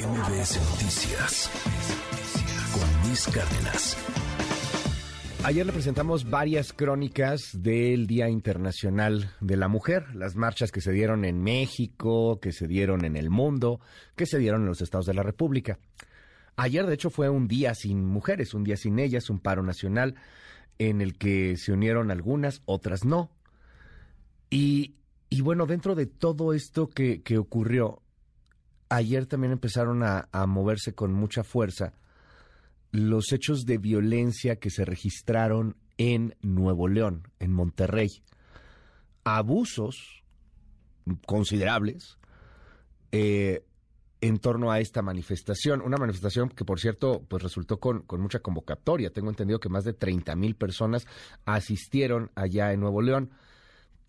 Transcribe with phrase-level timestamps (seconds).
[0.00, 1.50] MBS Noticias
[2.72, 3.96] con Luis Cárdenas.
[5.44, 10.92] Ayer le presentamos varias crónicas del Día Internacional de la Mujer, las marchas que se
[10.92, 13.80] dieron en México, que se dieron en el mundo,
[14.16, 15.78] que se dieron en los estados de la República.
[16.56, 20.14] Ayer, de hecho, fue un día sin mujeres, un día sin ellas, un paro nacional
[20.78, 23.30] en el que se unieron algunas, otras no.
[24.48, 24.94] Y,
[25.42, 28.00] bueno, dentro de todo esto que, que ocurrió,
[28.90, 31.94] ayer también empezaron a, moverse con mucha fuerza
[32.92, 38.08] los hechos de violencia que se registraron en Nuevo León, en Monterrey.
[39.22, 40.24] Abusos
[41.24, 42.18] considerables
[43.12, 43.64] eh,
[44.20, 45.80] en torno a esta manifestación.
[45.82, 49.10] Una manifestación que, por cierto, pues resultó con, mucha convocatoria.
[49.10, 51.06] Tengo entendido que más de 30 mil personas
[51.44, 53.30] asistieron allá en Nuevo León.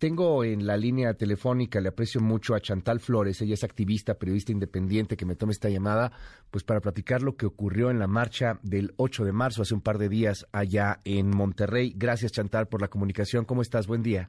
[0.02, 4.50] Tengo en la línea telefónica, le aprecio mucho a Chantal Flores, ella es activista, periodista
[4.50, 6.10] independiente, que me tome esta llamada,
[6.50, 9.80] pues para platicar lo que ocurrió en la marcha del 8 de marzo, hace un
[9.80, 11.94] par de días, allá en Monterrey.
[11.96, 13.44] Gracias, Chantal, por la comunicación.
[13.44, 13.86] ¿Cómo estás?
[13.86, 14.28] Buen día.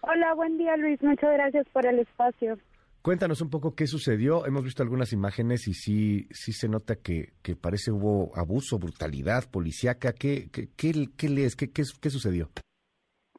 [0.00, 1.00] Hola, buen día, Luis.
[1.00, 2.58] Muchas gracias por el espacio.
[3.00, 4.44] Cuéntanos un poco qué sucedió.
[4.44, 9.48] Hemos visto algunas imágenes y sí, sí se nota que, que parece hubo abuso, brutalidad
[9.48, 10.14] policíaca.
[10.14, 11.54] ¿Qué, qué, qué, qué lees?
[11.54, 12.50] ¿Qué, qué, qué sucedió?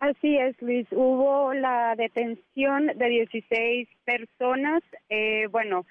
[0.03, 0.85] Así es, Luis.
[0.91, 4.83] Hubo la detención de 16 personas.
[5.07, 5.85] Eh, bueno,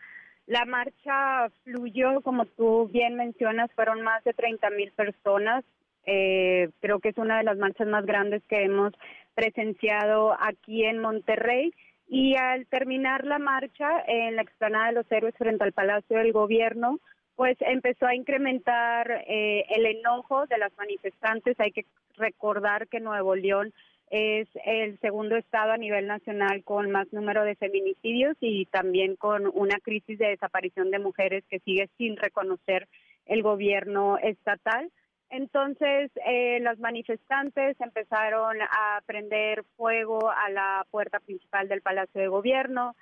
[0.47, 5.65] la marcha fluyó, como tú bien mencionas, fueron más de 30 mil personas.
[6.05, 8.93] Eh, creo que es una de las marchas más grandes que hemos
[9.35, 11.73] presenciado aquí en Monterrey.
[12.07, 16.35] Y al terminar la marcha en la explanada de los héroes frente al Palacio del
[16.35, 17.01] Gobierno,
[17.35, 21.59] pues empezó a incrementar eh, el enojo de las manifestantes.
[21.59, 21.87] Hay que
[22.19, 23.73] recordar que Nuevo León
[24.13, 29.51] es el segundo estado a nivel nacional con más número de feminicidios y también con
[29.55, 32.89] una crisis de desaparición de mujeres que sigue sin reconocer
[33.25, 34.93] el gobierno estatal.
[35.31, 42.29] Entonces, eh, los manifestantes empezaron a prender fuego a la puerta principal del Palacio de
[42.29, 42.95] Gobierno,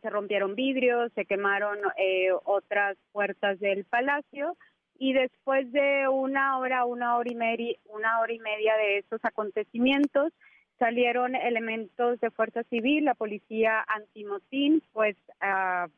[0.00, 4.56] se rompieron vidrios, se quemaron eh, otras puertas del palacio
[5.02, 9.18] y después de una hora, una hora y media, una hora y media de estos
[9.24, 10.32] acontecimientos,
[10.78, 15.88] salieron elementos de fuerza civil, la policía antimotín, pues a,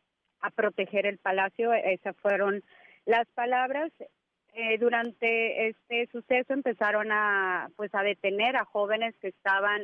[0.56, 1.74] proteger el palacio.
[1.74, 2.62] Esas fueron
[3.04, 3.92] las palabras.
[4.54, 9.82] Eh, durante este suceso empezaron a, pues, a detener a jóvenes que estaban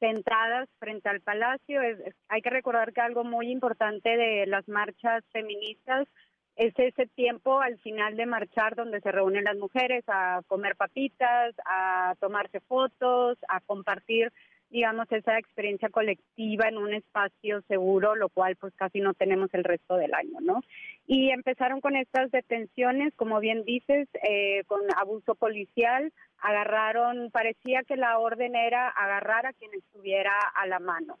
[0.00, 1.80] sentadas frente al palacio.
[2.28, 6.08] hay que recordar que algo muy importante de las marchas feministas
[6.56, 11.54] es ese tiempo al final de marchar donde se reúnen las mujeres a comer papitas,
[11.66, 14.32] a tomarse fotos, a compartir,
[14.70, 19.64] digamos, esa experiencia colectiva en un espacio seguro, lo cual pues casi no tenemos el
[19.64, 20.62] resto del año, ¿no?
[21.06, 27.96] Y empezaron con estas detenciones, como bien dices, eh, con abuso policial, agarraron, parecía que
[27.96, 31.18] la orden era agarrar a quien estuviera a la mano.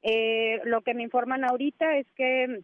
[0.00, 2.62] Eh, lo que me informan ahorita es que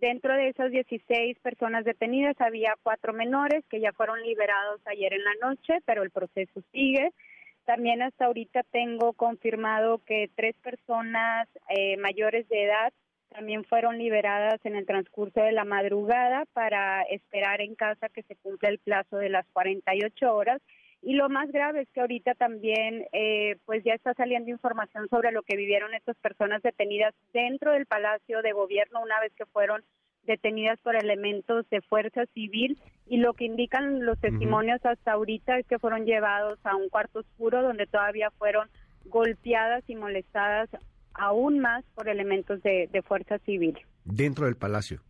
[0.00, 5.22] Dentro de esas 16 personas detenidas había cuatro menores que ya fueron liberados ayer en
[5.22, 7.12] la noche, pero el proceso sigue.
[7.66, 12.94] También hasta ahorita tengo confirmado que tres personas eh, mayores de edad
[13.28, 18.36] también fueron liberadas en el transcurso de la madrugada para esperar en casa que se
[18.36, 20.62] cumpla el plazo de las 48 horas
[21.02, 25.32] y lo más grave es que ahorita también, eh, pues ya está saliendo información sobre
[25.32, 29.82] lo que vivieron estas personas detenidas dentro del Palacio de Gobierno una vez que fueron
[30.24, 35.66] detenidas por elementos de fuerza civil y lo que indican los testimonios hasta ahorita es
[35.66, 38.68] que fueron llevados a un cuarto oscuro donde todavía fueron
[39.06, 40.68] golpeadas y molestadas
[41.14, 43.78] aún más por elementos de fuerza civil.
[44.04, 45.00] Dentro del palacio.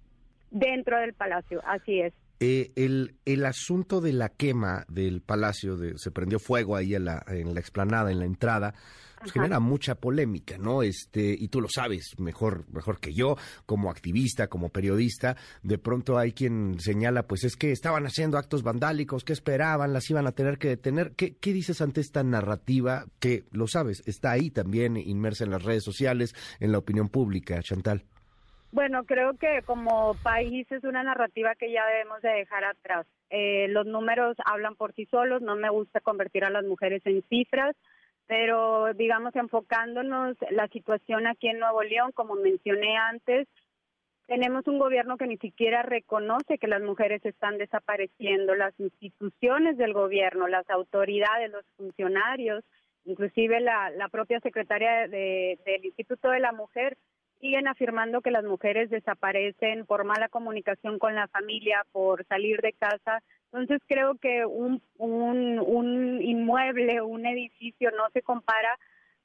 [0.53, 2.15] Dentro del palacio, así es.
[2.43, 7.05] Eh, el, el, asunto de la quema del palacio, de, se prendió fuego ahí en
[7.05, 8.75] la, en la explanada, en la entrada,
[9.19, 10.83] pues genera mucha polémica, ¿no?
[10.83, 13.37] Este, y tú lo sabes mejor, mejor que yo,
[13.67, 18.63] como activista, como periodista, de pronto hay quien señala, pues es que estaban haciendo actos
[18.63, 19.93] vandálicos, ¿qué esperaban?
[19.93, 21.13] Las iban a tener que detener.
[21.17, 25.63] ¿Qué, qué dices ante esta narrativa que, lo sabes, está ahí también inmersa en las
[25.63, 28.07] redes sociales, en la opinión pública, Chantal?
[28.73, 33.07] Bueno, creo que como país es una narrativa que ya debemos de dejar atrás.
[33.29, 37.23] Eh, los números hablan por sí solos, no me gusta convertir a las mujeres en
[37.29, 37.75] cifras,
[38.27, 43.49] pero digamos enfocándonos la situación aquí en Nuevo León, como mencioné antes,
[44.31, 49.93] tenemos un gobierno que ni siquiera reconoce que las mujeres están desapareciendo, las instituciones del
[49.93, 52.63] gobierno, las autoridades, los funcionarios,
[53.05, 56.97] inclusive la, propia secretaria del Instituto de la Mujer
[57.41, 62.73] siguen afirmando que las mujeres desaparecen por mala comunicación con la familia, por salir de
[62.75, 63.23] casa.
[63.53, 68.79] Entonces creo que un, un, un inmueble, un edificio no se compara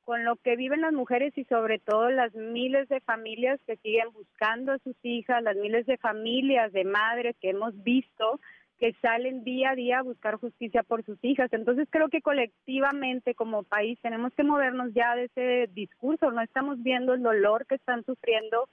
[0.05, 4.11] con lo que viven las mujeres y sobre todo las miles de familias que siguen
[4.13, 8.39] buscando a sus hijas, las miles de familias de madres que hemos visto
[8.77, 11.51] que salen día a día a buscar justicia por sus hijas.
[11.53, 16.81] Entonces creo que colectivamente como país tenemos que movernos ya de ese discurso, no estamos
[16.83, 18.67] viendo el dolor que están sufriendo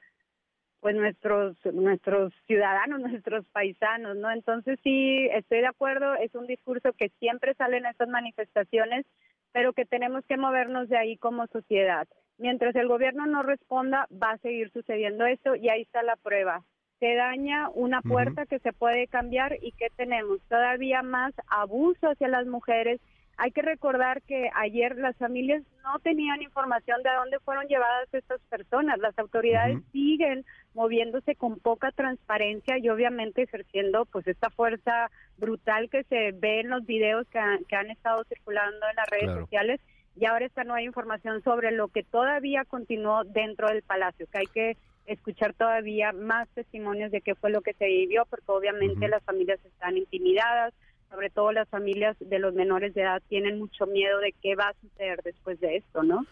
[0.80, 4.30] pues nuestros nuestros ciudadanos, nuestros paisanos, ¿no?
[4.30, 9.06] Entonces sí, estoy de acuerdo, es un discurso que siempre sale en estas manifestaciones,
[9.52, 12.08] pero que tenemos que movernos de ahí como sociedad.
[12.38, 16.64] Mientras el gobierno no responda, va a seguir sucediendo esto y ahí está la prueba
[17.02, 22.28] se daña una puerta que se puede cambiar y que tenemos todavía más abuso hacia
[22.28, 23.00] las mujeres.
[23.38, 28.06] Hay que recordar que ayer las familias no tenían información de a dónde fueron llevadas
[28.12, 29.00] estas personas.
[29.00, 30.44] Las autoridades siguen
[30.74, 36.70] moviéndose con poca transparencia y obviamente ejerciendo pues esta fuerza brutal que se ve en
[36.70, 39.80] los videos que, han estado circulando en las redes sociales
[40.14, 44.38] y ahora esta no hay información sobre lo que todavía continuó dentro del palacio, que
[44.38, 44.76] hay que
[45.06, 49.58] escuchar todavía más testimonios de qué fue lo que se vivió, porque obviamente las familias
[49.64, 50.72] están intimidadas,
[51.10, 54.68] sobre todo las familias de los menores de edad tienen mucho miedo de qué va
[54.68, 56.24] a suceder después de esto, ¿no?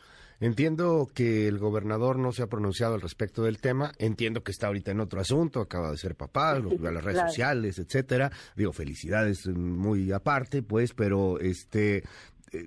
[0.42, 3.92] Entiendo que el gobernador no se ha pronunciado al respecto del tema.
[3.98, 8.30] Entiendo que está ahorita en otro asunto, acaba de ser papá, las redes sociales, etcétera.
[8.56, 12.04] Digo, felicidades muy aparte, pues, pero este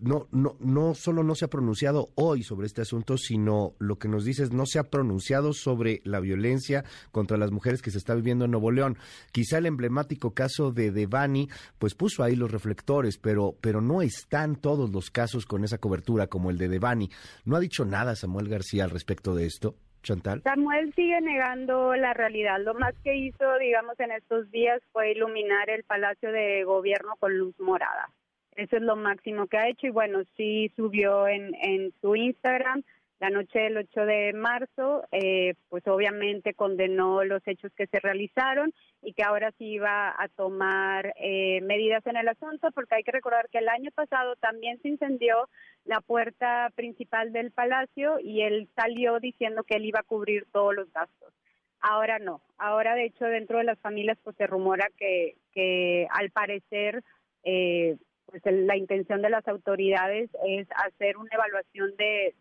[0.02, 4.08] no, no, no solo no se ha pronunciado hoy sobre este asunto, sino lo que
[4.08, 8.16] nos dices, no se ha pronunciado sobre la violencia contra las mujeres que se está
[8.16, 8.98] viviendo en Nuevo León.
[9.32, 11.50] Quizá el emblemático caso de Devani,
[11.80, 16.28] pues puso ahí los reflectores, pero, pero no están todos los casos con esa cobertura
[16.28, 17.10] como el de Devani.
[17.46, 19.76] ¿No ha dicho nada Samuel García al respecto de esto?
[20.02, 20.42] Chantal.
[20.44, 22.60] Samuel sigue negando la realidad.
[22.60, 27.38] Lo más que hizo, digamos, en estos días fue iluminar el Palacio de Gobierno con
[27.38, 28.10] luz morada.
[28.56, 29.88] Eso es lo máximo que ha hecho.
[29.88, 32.84] Y bueno, sí subió en, en su Instagram.
[33.20, 38.74] La noche del 8 de marzo, eh, pues obviamente condenó los hechos que se realizaron
[39.02, 43.14] y que ahora sí iba a tomar eh, medidas en el asunto, porque hay que
[43.14, 45.48] recordar que el año pasado también se incendió
[45.86, 50.76] la puerta principal del palacio y él salió diciendo que él iba a cubrir todos
[50.76, 51.34] los gastos.
[51.80, 56.30] Ahora no, ahora de hecho dentro de las familias pues se rumora que, que al
[56.32, 57.02] parecer
[57.44, 57.96] eh,
[58.42, 62.34] pues la intención de las autoridades es hacer una evaluación de,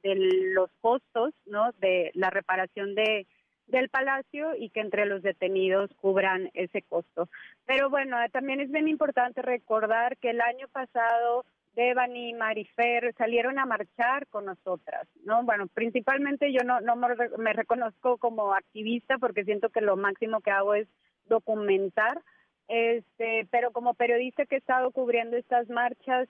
[0.54, 1.72] los costos, ¿no?
[1.80, 3.26] De la reparación de
[3.66, 7.28] del palacio y que entre los detenidos cubran ese costo.
[7.64, 11.44] Pero bueno, también es bien importante recordar que el año pasado
[11.74, 15.44] Devani y Marifer salieron a marchar con nosotras, ¿no?
[15.44, 20.50] Bueno, principalmente yo no, no me reconozco como activista porque siento que lo máximo que
[20.50, 20.88] hago es
[21.26, 22.20] documentar,
[22.68, 26.28] este, pero como periodista que he estado cubriendo estas marchas,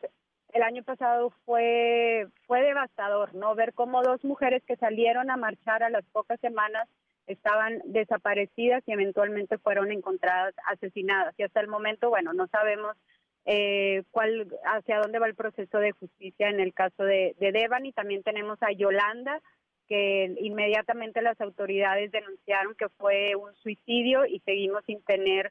[0.52, 3.54] el año pasado fue fue devastador, ¿no?
[3.54, 6.88] Ver cómo dos mujeres que salieron a marchar a las pocas semanas
[7.26, 11.34] estaban desaparecidas y eventualmente fueron encontradas asesinadas.
[11.38, 12.96] Y hasta el momento, bueno, no sabemos
[13.44, 17.86] eh, cuál hacia dónde va el proceso de justicia en el caso de, de Devan
[17.86, 19.40] y también tenemos a Yolanda
[19.88, 25.50] que inmediatamente las autoridades denunciaron que fue un suicidio y seguimos sin tener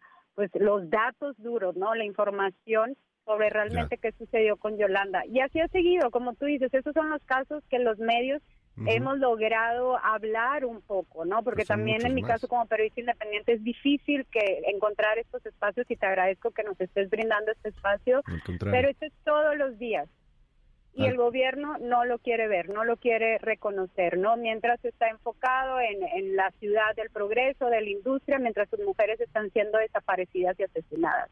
[0.50, 1.94] pues los datos duros, ¿no?
[1.94, 5.24] La información sobre realmente qué sucedió con Yolanda.
[5.28, 8.42] Y así ha seguido, como tú dices, esos son los casos que los medios
[8.88, 11.44] hemos logrado hablar un poco, ¿no?
[11.44, 15.96] Porque también en mi caso como periodista independiente es difícil que encontrar estos espacios y
[15.96, 18.24] te agradezco que nos estés brindando este espacio,
[18.72, 20.08] pero esto es todos los días,
[20.94, 24.36] y el gobierno no lo quiere ver, no lo quiere reconocer, ¿no?
[24.38, 29.20] Mientras está enfocado en, en la ciudad del progreso, de la industria, mientras sus mujeres
[29.22, 31.30] están siendo desaparecidas y asesinadas.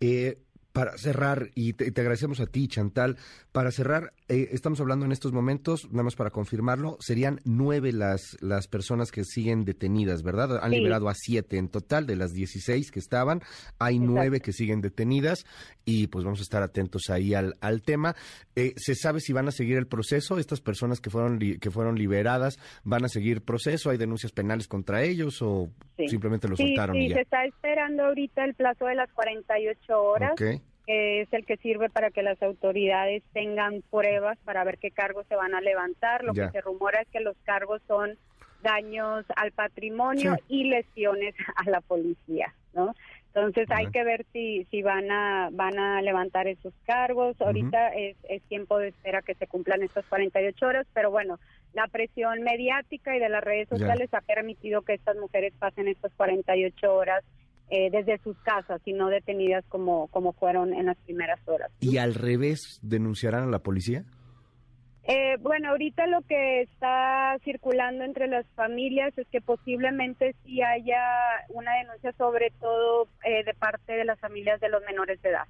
[0.00, 0.36] Eh,
[0.74, 3.16] para cerrar, y te, agradecemos a ti, Chantal,
[3.52, 8.36] para cerrar, eh, estamos hablando en estos momentos, nada más para confirmarlo, serían nueve las,
[8.40, 10.58] las personas que siguen detenidas, ¿verdad?
[10.60, 13.40] Han liberado a siete en total de las dieciséis que estaban,
[13.78, 15.46] hay nueve que siguen detenidas
[15.84, 18.16] y pues vamos a estar atentos ahí al, al tema.
[18.56, 20.40] Eh, ¿Se sabe si van a seguir el proceso?
[20.40, 23.90] ¿Estas personas que fueron, que fueron liberadas van a seguir proceso?
[23.90, 25.70] ¿Hay denuncias penales contra ellos o
[26.08, 26.96] simplemente lo soltaron?
[26.96, 30.32] Sí, se está esperando ahorita el plazo de las 48 horas.
[30.32, 34.90] Okay que es el que sirve para que las autoridades tengan pruebas para ver qué
[34.90, 36.24] cargos se van a levantar.
[36.24, 38.18] Lo que se rumora es que los cargos son
[38.62, 42.94] daños al patrimonio y lesiones a la policía, ¿no?
[43.34, 47.40] Entonces hay que ver si si van a van a levantar esos cargos.
[47.40, 51.40] Ahorita es, es tiempo de espera que se cumplan estas 48 horas, pero bueno,
[51.72, 56.12] la presión mediática y de las redes sociales ha permitido que estas mujeres pasen estas
[56.14, 57.24] 48 horas
[57.70, 61.70] eh, desde sus casas y no detenidas como, como fueron en las primeras horas.
[61.80, 64.04] ¿Y al revés denunciarán a la policía?
[65.06, 71.02] Eh, bueno, ahorita lo que está circulando entre las familias es que posiblemente sí haya
[71.50, 75.46] una denuncia sobre todo eh, de parte de las familias de los menores de edad.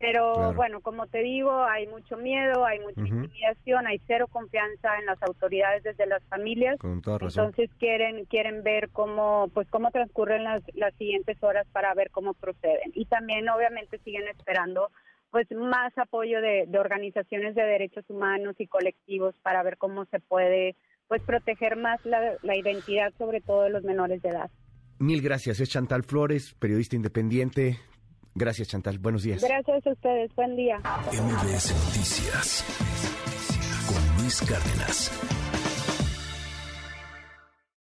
[0.00, 5.06] Pero bueno, como te digo, hay mucho miedo, hay mucha intimidación, hay cero confianza en
[5.06, 6.78] las autoridades desde las familias.
[6.82, 12.34] Entonces quieren quieren ver cómo pues cómo transcurren las, las siguientes horas para ver cómo
[12.34, 12.92] proceden.
[12.94, 14.90] Y también obviamente siguen esperando
[15.30, 20.76] pues más apoyo de, organizaciones de derechos humanos y colectivos para ver cómo se puede
[21.06, 24.50] pues proteger más la, la identidad sobre todo de los menores de edad.
[24.98, 25.60] Mil gracias.
[25.60, 27.78] Es Chantal Flores, periodista independiente.
[28.38, 28.98] Gracias, Chantal.
[28.98, 29.42] Buenos días.
[29.42, 30.34] Gracias a ustedes.
[30.36, 30.78] Buen día.
[30.78, 32.64] MBS Noticias
[33.86, 35.47] con Luis Cárdenas.